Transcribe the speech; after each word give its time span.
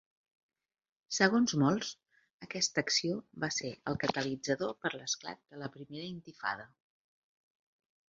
Segons 1.17 1.53
molts, 1.63 1.91
aquesta 2.47 2.85
acció 2.87 3.19
va 3.45 3.51
ser 3.59 3.73
el 3.93 4.01
catalitzador 4.07 4.77
per 4.87 4.95
l'esclat 4.99 5.45
de 5.47 5.65
la 5.65 5.73
Primera 5.79 6.13
Intifada. 6.19 6.71